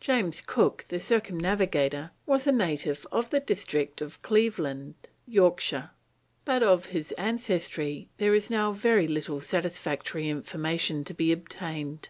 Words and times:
James 0.00 0.40
Cook, 0.40 0.84
the 0.88 0.98
Circumnavigator, 0.98 2.10
was 2.26 2.44
a 2.48 2.50
native 2.50 3.06
of 3.12 3.30
the 3.30 3.38
district 3.38 4.00
of 4.02 4.20
Cleveland, 4.20 4.96
Yorkshire, 5.28 5.90
but 6.44 6.64
of 6.64 6.86
his 6.86 7.12
ancestry 7.12 8.10
there 8.16 8.34
is 8.34 8.50
now 8.50 8.72
very 8.72 9.06
little 9.06 9.40
satisfactory 9.40 10.28
information 10.28 11.04
to 11.04 11.14
be 11.14 11.30
obtained. 11.30 12.08